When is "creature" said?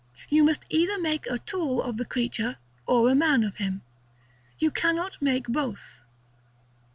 2.05-2.57